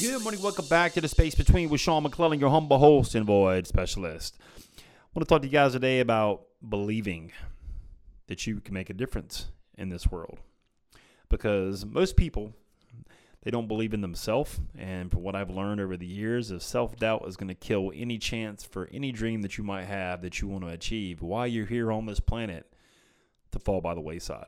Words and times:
Good 0.00 0.22
morning, 0.22 0.42
welcome 0.42 0.66
back 0.66 0.94
to 0.94 1.00
the 1.00 1.06
Space 1.06 1.36
Between 1.36 1.68
with 1.68 1.80
Sean 1.80 2.02
McClellan, 2.02 2.40
your 2.40 2.50
humble 2.50 2.78
host 2.78 3.14
and 3.14 3.24
void 3.24 3.68
specialist. 3.68 4.36
I 4.76 4.82
want 5.14 5.28
to 5.28 5.32
talk 5.32 5.42
to 5.42 5.46
you 5.46 5.52
guys 5.52 5.72
today 5.72 6.00
about 6.00 6.46
believing 6.68 7.30
that 8.26 8.48
you 8.48 8.60
can 8.60 8.74
make 8.74 8.90
a 8.90 8.94
difference 8.94 9.46
in 9.78 9.90
this 9.90 10.10
world 10.10 10.40
because 11.28 11.84
most 11.86 12.16
people 12.16 12.52
they 13.42 13.50
don't 13.50 13.68
believe 13.68 13.92
in 13.92 14.00
themselves. 14.00 14.60
And 14.76 15.10
from 15.10 15.22
what 15.22 15.34
I've 15.34 15.50
learned 15.50 15.80
over 15.80 15.96
the 15.96 16.06
years, 16.06 16.50
is 16.50 16.62
self 16.62 16.96
doubt 16.96 17.26
is 17.26 17.36
going 17.36 17.48
to 17.48 17.54
kill 17.54 17.92
any 17.94 18.18
chance 18.18 18.64
for 18.64 18.88
any 18.92 19.12
dream 19.12 19.42
that 19.42 19.58
you 19.58 19.64
might 19.64 19.84
have 19.84 20.22
that 20.22 20.40
you 20.40 20.48
want 20.48 20.64
to 20.64 20.70
achieve 20.70 21.22
while 21.22 21.46
you're 21.46 21.66
here 21.66 21.92
on 21.92 22.06
this 22.06 22.20
planet 22.20 22.66
to 23.50 23.58
fall 23.58 23.80
by 23.80 23.94
the 23.94 24.00
wayside. 24.00 24.46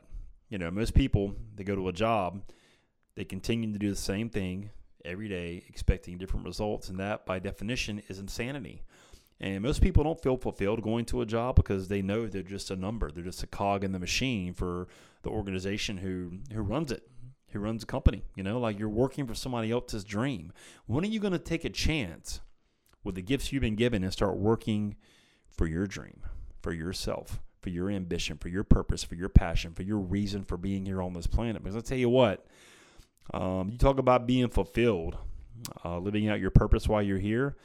You 0.49 0.57
know, 0.57 0.71
most 0.71 0.93
people, 0.93 1.35
they 1.55 1.63
go 1.63 1.75
to 1.75 1.89
a 1.89 1.93
job, 1.93 2.41
they 3.15 3.25
continue 3.25 3.71
to 3.71 3.79
do 3.79 3.89
the 3.89 3.95
same 3.95 4.29
thing 4.29 4.69
every 5.03 5.27
day, 5.27 5.63
expecting 5.67 6.17
different 6.17 6.45
results. 6.45 6.89
And 6.89 6.99
that, 6.99 7.25
by 7.25 7.39
definition, 7.39 8.01
is 8.07 8.19
insanity. 8.19 8.83
And 9.39 9.61
most 9.61 9.81
people 9.81 10.03
don't 10.03 10.21
feel 10.21 10.37
fulfilled 10.37 10.81
going 10.81 11.05
to 11.05 11.21
a 11.21 11.25
job 11.25 11.55
because 11.55 11.87
they 11.87 12.01
know 12.01 12.25
they're 12.25 12.41
just 12.41 12.71
a 12.71 12.75
number. 12.75 13.11
They're 13.11 13.23
just 13.23 13.43
a 13.43 13.47
cog 13.47 13.83
in 13.83 13.91
the 13.91 13.99
machine 13.99 14.53
for 14.53 14.87
the 15.23 15.29
organization 15.29 15.97
who 15.97 16.39
who 16.53 16.61
runs 16.61 16.91
it, 16.91 17.03
who 17.55 17.63
runs 17.63 17.83
a 17.83 17.87
company. 17.87 18.23
You 18.35 18.43
know, 18.43 18.59
like 18.59 18.77
you're 18.77 18.89
working 18.89 19.25
for 19.25 19.33
somebody 19.33 19.71
else's 19.71 20.03
dream. 20.03 20.53
When 20.85 21.03
are 21.03 21.07
you 21.07 21.19
going 21.19 21.33
to 21.33 21.39
take 21.39 21.65
a 21.65 21.69
chance 21.69 22.41
with 23.03 23.15
the 23.15 23.21
gifts 23.21 23.51
you've 23.51 23.61
been 23.61 23.75
given 23.75 24.03
and 24.03 24.13
start 24.13 24.37
working 24.37 24.95
for 25.49 25.67
your 25.67 25.87
dream, 25.87 26.21
for 26.61 26.73
yourself, 26.73 27.41
for 27.61 27.69
your 27.69 27.89
ambition, 27.89 28.37
for 28.37 28.49
your 28.49 28.63
purpose, 28.63 29.03
for 29.03 29.15
your 29.15 29.29
passion, 29.29 29.73
for 29.73 29.83
your 29.83 29.97
reason 29.97 30.43
for 30.43 30.57
being 30.57 30.85
here 30.85 31.01
on 31.01 31.13
this 31.13 31.27
planet? 31.27 31.63
Because 31.63 31.75
I 31.75 31.81
tell 31.81 31.97
you 31.97 32.09
what, 32.09 32.45
um, 33.33 33.69
you 33.71 33.77
talk 33.77 33.97
about 33.97 34.27
being 34.27 34.49
fulfilled, 34.49 35.17
uh, 35.83 35.97
living 35.97 36.29
out 36.29 36.39
your 36.39 36.51
purpose 36.51 36.87
while 36.87 37.01
you're 37.01 37.17
here 37.17 37.55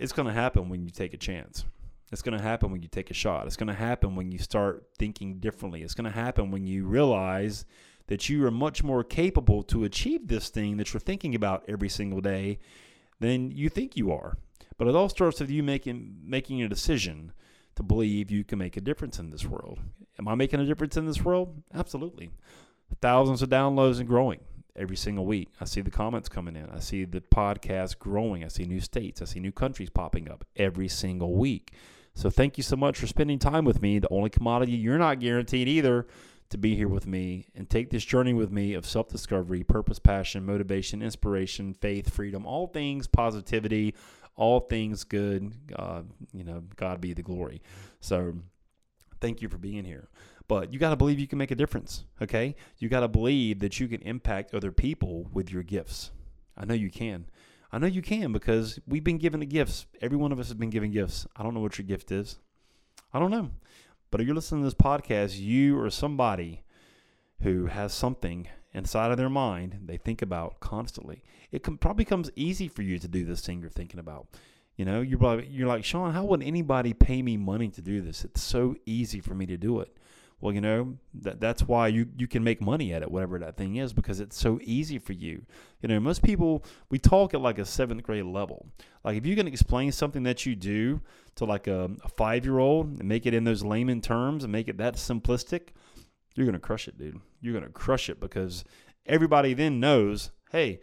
it's 0.00 0.12
going 0.12 0.26
to 0.26 0.32
happen 0.32 0.70
when 0.70 0.82
you 0.82 0.90
take 0.90 1.12
a 1.12 1.18
chance. 1.18 1.66
It's 2.10 2.22
going 2.22 2.36
to 2.36 2.42
happen 2.42 2.72
when 2.72 2.82
you 2.82 2.88
take 2.88 3.10
a 3.10 3.14
shot. 3.14 3.46
It's 3.46 3.56
going 3.56 3.68
to 3.68 3.74
happen 3.74 4.16
when 4.16 4.32
you 4.32 4.38
start 4.38 4.86
thinking 4.98 5.38
differently. 5.38 5.82
It's 5.82 5.94
going 5.94 6.10
to 6.10 6.18
happen 6.18 6.50
when 6.50 6.66
you 6.66 6.86
realize 6.86 7.66
that 8.10 8.28
you 8.28 8.44
are 8.44 8.50
much 8.50 8.82
more 8.82 9.04
capable 9.04 9.62
to 9.62 9.84
achieve 9.84 10.26
this 10.26 10.48
thing 10.48 10.76
that 10.76 10.92
you're 10.92 11.00
thinking 11.00 11.32
about 11.32 11.64
every 11.68 11.88
single 11.88 12.20
day 12.20 12.58
than 13.20 13.52
you 13.52 13.68
think 13.68 13.96
you 13.96 14.10
are. 14.10 14.36
But 14.76 14.88
it 14.88 14.96
all 14.96 15.08
starts 15.08 15.38
with 15.38 15.48
you 15.48 15.62
making 15.62 16.16
making 16.24 16.60
a 16.60 16.68
decision 16.68 17.32
to 17.76 17.84
believe 17.84 18.28
you 18.28 18.42
can 18.42 18.58
make 18.58 18.76
a 18.76 18.80
difference 18.80 19.20
in 19.20 19.30
this 19.30 19.46
world. 19.46 19.78
Am 20.18 20.26
I 20.26 20.34
making 20.34 20.58
a 20.58 20.66
difference 20.66 20.96
in 20.96 21.06
this 21.06 21.22
world? 21.22 21.62
Absolutely. 21.72 22.30
Thousands 23.00 23.42
of 23.42 23.48
downloads 23.48 24.00
and 24.00 24.08
growing 24.08 24.40
every 24.74 24.96
single 24.96 25.24
week. 25.24 25.48
I 25.60 25.64
see 25.64 25.80
the 25.80 25.90
comments 25.92 26.28
coming 26.28 26.56
in. 26.56 26.68
I 26.68 26.80
see 26.80 27.04
the 27.04 27.20
podcast 27.20 28.00
growing. 28.00 28.42
I 28.42 28.48
see 28.48 28.64
new 28.64 28.80
states. 28.80 29.22
I 29.22 29.26
see 29.26 29.38
new 29.38 29.52
countries 29.52 29.88
popping 29.88 30.28
up 30.28 30.44
every 30.56 30.88
single 30.88 31.34
week. 31.34 31.74
So 32.14 32.28
thank 32.28 32.56
you 32.56 32.64
so 32.64 32.74
much 32.74 32.98
for 32.98 33.06
spending 33.06 33.38
time 33.38 33.64
with 33.64 33.80
me. 33.80 34.00
The 34.00 34.12
only 34.12 34.30
commodity 34.30 34.72
you're 34.72 34.98
not 34.98 35.20
guaranteed 35.20 35.68
either 35.68 36.08
to 36.50 36.58
be 36.58 36.74
here 36.74 36.88
with 36.88 37.06
me 37.06 37.46
and 37.54 37.70
take 37.70 37.90
this 37.90 38.04
journey 38.04 38.32
with 38.34 38.50
me 38.50 38.74
of 38.74 38.84
self 38.84 39.08
discovery, 39.08 39.62
purpose, 39.62 39.98
passion, 39.98 40.44
motivation, 40.44 41.02
inspiration, 41.02 41.74
faith, 41.74 42.10
freedom, 42.12 42.44
all 42.44 42.66
things 42.66 43.06
positivity, 43.06 43.94
all 44.36 44.60
things 44.60 45.04
good. 45.04 45.54
Uh, 45.74 46.02
you 46.32 46.44
know, 46.44 46.62
God 46.76 47.00
be 47.00 47.12
the 47.12 47.22
glory. 47.22 47.62
So 48.00 48.34
thank 49.20 49.42
you 49.42 49.48
for 49.48 49.58
being 49.58 49.84
here. 49.84 50.08
But 50.48 50.72
you 50.72 50.80
got 50.80 50.90
to 50.90 50.96
believe 50.96 51.20
you 51.20 51.28
can 51.28 51.38
make 51.38 51.52
a 51.52 51.56
difference, 51.56 52.04
okay? 52.20 52.56
You 52.78 52.88
got 52.88 53.00
to 53.00 53.08
believe 53.08 53.60
that 53.60 53.78
you 53.78 53.86
can 53.86 54.02
impact 54.02 54.52
other 54.52 54.72
people 54.72 55.28
with 55.32 55.52
your 55.52 55.62
gifts. 55.62 56.10
I 56.56 56.64
know 56.64 56.74
you 56.74 56.90
can. 56.90 57.26
I 57.70 57.78
know 57.78 57.86
you 57.86 58.02
can 58.02 58.32
because 58.32 58.80
we've 58.88 59.04
been 59.04 59.18
given 59.18 59.38
the 59.38 59.46
gifts. 59.46 59.86
Every 60.00 60.16
one 60.16 60.32
of 60.32 60.40
us 60.40 60.48
has 60.48 60.54
been 60.54 60.70
given 60.70 60.90
gifts. 60.90 61.24
I 61.36 61.44
don't 61.44 61.54
know 61.54 61.60
what 61.60 61.78
your 61.78 61.86
gift 61.86 62.10
is. 62.10 62.40
I 63.12 63.20
don't 63.20 63.30
know. 63.30 63.50
But 64.10 64.20
if 64.20 64.26
you're 64.26 64.34
listening 64.34 64.62
to 64.62 64.66
this 64.66 64.74
podcast, 64.74 65.38
you 65.38 65.78
or 65.78 65.90
somebody 65.90 66.64
who 67.42 67.66
has 67.66 67.92
something 67.92 68.48
inside 68.72 69.10
of 69.10 69.16
their 69.16 69.30
mind 69.30 69.80
they 69.86 69.96
think 69.96 70.22
about 70.22 70.60
constantly. 70.60 71.22
It 71.50 71.62
can, 71.62 71.78
probably 71.78 72.04
comes 72.04 72.30
easy 72.36 72.68
for 72.68 72.82
you 72.82 72.98
to 72.98 73.08
do 73.08 73.24
this 73.24 73.40
thing 73.40 73.60
you're 73.60 73.70
thinking 73.70 74.00
about. 74.00 74.28
You 74.76 74.84
know, 74.84 75.00
you're 75.00 75.18
probably, 75.18 75.46
you're 75.46 75.68
like, 75.68 75.84
Sean, 75.84 76.12
how 76.12 76.24
would 76.24 76.42
anybody 76.42 76.94
pay 76.94 77.22
me 77.22 77.36
money 77.36 77.68
to 77.68 77.82
do 77.82 78.00
this? 78.00 78.24
It's 78.24 78.42
so 78.42 78.76
easy 78.86 79.20
for 79.20 79.34
me 79.34 79.46
to 79.46 79.56
do 79.56 79.80
it. 79.80 79.94
Well, 80.40 80.54
you 80.54 80.60
know, 80.60 80.96
that, 81.20 81.38
that's 81.38 81.62
why 81.62 81.88
you, 81.88 82.08
you 82.16 82.26
can 82.26 82.42
make 82.42 82.62
money 82.62 82.94
at 82.94 83.02
it, 83.02 83.10
whatever 83.10 83.38
that 83.40 83.56
thing 83.56 83.76
is, 83.76 83.92
because 83.92 84.20
it's 84.20 84.38
so 84.38 84.58
easy 84.62 84.98
for 84.98 85.12
you. 85.12 85.44
You 85.82 85.88
know, 85.88 86.00
most 86.00 86.22
people, 86.22 86.64
we 86.88 86.98
talk 86.98 87.34
at 87.34 87.40
like 87.40 87.58
a 87.58 87.64
seventh 87.64 88.02
grade 88.02 88.24
level. 88.24 88.66
Like 89.04 89.18
if 89.18 89.26
you 89.26 89.36
can 89.36 89.46
explain 89.46 89.92
something 89.92 90.22
that 90.22 90.46
you 90.46 90.56
do 90.56 91.02
to 91.36 91.44
like 91.44 91.66
a, 91.66 91.90
a 92.02 92.08
five 92.08 92.44
year 92.44 92.58
old 92.58 93.00
and 93.00 93.08
make 93.08 93.26
it 93.26 93.34
in 93.34 93.44
those 93.44 93.62
layman 93.62 94.00
terms 94.00 94.42
and 94.42 94.52
make 94.52 94.68
it 94.68 94.78
that 94.78 94.94
simplistic, 94.94 95.68
you're 96.34 96.50
to 96.50 96.58
crush 96.58 96.88
it, 96.88 96.98
dude. 96.98 97.20
You're 97.42 97.60
to 97.60 97.68
crush 97.68 98.08
it 98.08 98.18
because 98.18 98.64
everybody 99.04 99.52
then 99.52 99.78
knows, 99.78 100.30
hey, 100.52 100.80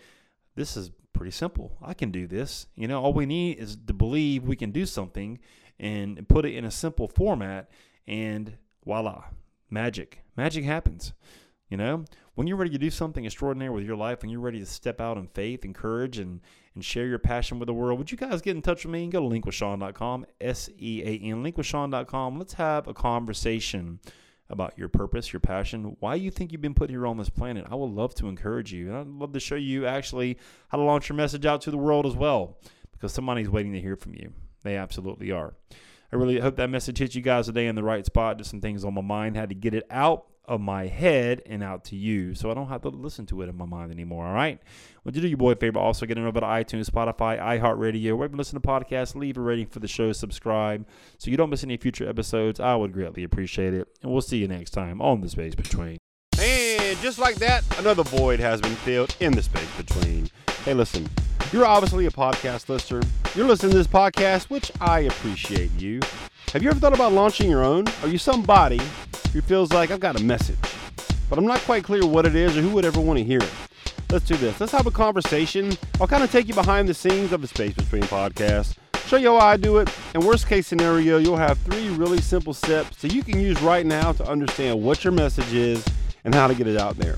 this 0.55 0.77
is 0.77 0.91
pretty 1.13 1.31
simple. 1.31 1.77
I 1.81 1.93
can 1.93 2.11
do 2.11 2.27
this. 2.27 2.67
You 2.75 2.87
know, 2.87 3.01
all 3.01 3.13
we 3.13 3.25
need 3.25 3.57
is 3.57 3.75
to 3.87 3.93
believe 3.93 4.43
we 4.43 4.55
can 4.55 4.71
do 4.71 4.85
something 4.85 5.39
and 5.79 6.27
put 6.27 6.45
it 6.45 6.53
in 6.53 6.65
a 6.65 6.71
simple 6.71 7.07
format, 7.07 7.69
and 8.07 8.57
voila, 8.83 9.25
magic. 9.69 10.23
Magic 10.35 10.63
happens. 10.63 11.13
You 11.69 11.75
know, 11.75 12.05
when 12.35 12.47
you're 12.47 12.57
ready 12.57 12.71
to 12.71 12.77
do 12.77 12.89
something 12.89 13.25
extraordinary 13.25 13.71
with 13.71 13.83
your 13.83 13.97
life, 13.97 14.21
when 14.21 14.29
you're 14.29 14.39
ready 14.39 14.59
to 14.59 14.65
step 14.65 15.01
out 15.01 15.17
in 15.17 15.27
faith 15.27 15.65
and 15.65 15.75
courage 15.75 16.17
and, 16.17 16.39
and 16.75 16.85
share 16.85 17.07
your 17.07 17.19
passion 17.19 17.59
with 17.59 17.67
the 17.67 17.73
world, 17.73 17.97
would 17.97 18.11
you 18.11 18.17
guys 18.17 18.41
get 18.41 18.55
in 18.55 18.61
touch 18.61 18.85
with 18.85 18.93
me 18.93 19.03
and 19.03 19.11
go 19.11 19.19
to 19.19 19.35
linkwithsean.com, 19.35 20.25
S 20.39 20.69
E 20.77 21.01
A 21.03 21.29
N, 21.29 21.43
linkwithsean.com. 21.43 22.37
Let's 22.37 22.53
have 22.53 22.87
a 22.87 22.93
conversation 22.93 23.99
about 24.49 24.77
your 24.77 24.87
purpose, 24.87 25.33
your 25.33 25.39
passion, 25.41 25.97
why 25.99 26.15
you 26.15 26.31
think 26.31 26.51
you've 26.51 26.61
been 26.61 26.73
put 26.73 26.89
here 26.89 27.05
on 27.05 27.17
this 27.17 27.29
planet. 27.29 27.65
I 27.69 27.75
would 27.75 27.91
love 27.91 28.15
to 28.15 28.29
encourage 28.29 28.71
you. 28.71 28.87
And 28.87 28.97
I'd 28.97 29.07
love 29.07 29.33
to 29.33 29.39
show 29.41 29.55
you 29.55 29.85
actually 29.85 30.37
how 30.69 30.77
to 30.77 30.83
launch 30.83 31.09
your 31.09 31.17
message 31.17 31.45
out 31.45 31.61
to 31.61 31.71
the 31.71 31.77
world 31.77 32.05
as 32.05 32.15
well 32.15 32.57
because 32.93 33.11
somebody's 33.11 33.49
waiting 33.49 33.73
to 33.73 33.81
hear 33.81 33.97
from 33.97 34.13
you. 34.13 34.31
They 34.63 34.77
absolutely 34.77 35.31
are. 35.31 35.53
I 36.11 36.15
really 36.15 36.39
hope 36.39 36.55
that 36.55 36.69
message 36.69 36.97
hits 36.99 37.15
you 37.15 37.21
guys 37.21 37.47
today 37.47 37.67
in 37.67 37.75
the 37.75 37.83
right 37.83 38.05
spot. 38.05 38.37
Just 38.37 38.49
some 38.49 38.61
things 38.61 38.85
on 38.85 38.93
my 38.93 39.01
mind. 39.01 39.35
Had 39.35 39.49
to 39.49 39.55
get 39.55 39.73
it 39.73 39.85
out 39.89 40.25
of 40.45 40.61
my 40.61 40.87
head 40.87 41.41
and 41.45 41.61
out 41.61 41.83
to 41.83 41.95
you 41.97 42.33
so 42.33 42.49
I 42.49 42.53
don't 42.53 42.69
have 42.69 42.81
to 42.83 42.89
listen 42.89 43.25
to 43.27 43.41
it 43.41 43.49
in 43.49 43.57
my 43.57 43.65
mind 43.65 43.91
anymore. 43.91 44.25
All 44.25 44.33
right. 44.33 44.61
Well, 45.03 45.13
you 45.13 45.21
do 45.21 45.27
your 45.27 45.37
boy 45.37 45.51
a 45.51 45.55
favor. 45.55 45.79
Also, 45.79 46.05
get 46.05 46.17
over 46.17 46.39
to 46.39 46.45
iTunes, 46.45 46.89
Spotify, 46.89 47.39
iHeartRadio, 47.39 48.15
wherever 48.15 48.33
you 48.33 48.37
listen 48.37 48.59
to 48.59 48.65
podcasts. 48.65 49.15
Leave 49.15 49.37
a 49.37 49.41
rating 49.41 49.67
for 49.67 49.79
the 49.79 49.87
show. 49.87 50.13
Subscribe 50.13 50.87
so 51.17 51.29
you 51.29 51.37
don't 51.37 51.49
miss 51.49 51.63
any 51.63 51.75
future 51.77 52.07
episodes. 52.07 52.59
I 52.59 52.75
would 52.75 52.93
greatly 52.93 53.23
appreciate 53.23 53.73
it. 53.73 53.89
And 54.01 54.11
we'll 54.11 54.21
see 54.21 54.37
you 54.37 54.47
next 54.47 54.71
time 54.71 55.01
on 55.01 55.19
The 55.21 55.29
Space 55.29 55.55
Between. 55.55 55.97
And 56.39 56.97
just 56.99 57.19
like 57.19 57.35
that, 57.37 57.63
another 57.79 58.03
void 58.03 58.39
has 58.39 58.61
been 58.61 58.75
filled 58.75 59.15
in 59.19 59.33
the 59.33 59.41
space 59.41 59.69
between. 59.75 60.29
Hey, 60.63 60.73
listen, 60.73 61.09
you're 61.51 61.65
obviously 61.65 62.05
a 62.05 62.11
podcast 62.11 62.69
listener. 62.69 63.01
You're 63.35 63.47
listening 63.47 63.71
to 63.71 63.77
this 63.77 63.87
podcast, 63.87 64.49
which 64.49 64.71
I 64.81 65.01
appreciate 65.01 65.71
you. 65.79 65.99
Have 66.53 66.63
you 66.63 66.69
ever 66.69 66.79
thought 66.79 66.93
about 66.93 67.13
launching 67.13 67.49
your 67.49 67.63
own? 67.63 67.85
Are 68.01 68.07
you 68.07 68.17
somebody 68.17 68.81
who 69.33 69.41
feels 69.41 69.71
like 69.71 69.91
I've 69.91 69.99
got 69.99 70.19
a 70.19 70.23
message, 70.23 70.57
but 71.29 71.37
I'm 71.37 71.45
not 71.45 71.59
quite 71.61 71.83
clear 71.83 72.05
what 72.05 72.25
it 72.25 72.35
is 72.35 72.57
or 72.57 72.61
who 72.61 72.69
would 72.71 72.85
ever 72.85 72.99
want 72.99 73.19
to 73.19 73.23
hear 73.23 73.39
it? 73.39 73.51
Let's 74.11 74.25
do 74.25 74.37
this. 74.37 74.59
Let's 74.59 74.71
have 74.71 74.87
a 74.87 74.91
conversation. 74.91 75.77
I'll 75.99 76.07
kind 76.07 76.23
of 76.23 76.31
take 76.31 76.47
you 76.47 76.53
behind 76.53 76.87
the 76.87 76.93
scenes 76.93 77.31
of 77.33 77.41
the 77.41 77.47
Space 77.47 77.73
Between 77.73 78.03
podcast, 78.03 78.75
show 79.05 79.17
you 79.17 79.27
how 79.29 79.37
I 79.37 79.57
do 79.57 79.77
it, 79.77 79.89
and 80.13 80.23
worst 80.23 80.47
case 80.47 80.67
scenario, 80.67 81.17
you'll 81.17 81.37
have 81.37 81.57
three 81.59 81.89
really 81.89 82.21
simple 82.21 82.53
steps 82.53 83.01
that 83.01 83.13
you 83.13 83.23
can 83.23 83.39
use 83.39 83.61
right 83.61 83.85
now 83.85 84.13
to 84.13 84.27
understand 84.27 84.81
what 84.81 85.03
your 85.03 85.13
message 85.13 85.53
is 85.53 85.85
and 86.23 86.33
how 86.33 86.47
to 86.47 86.55
get 86.55 86.67
it 86.67 86.77
out 86.77 86.97
there. 86.97 87.17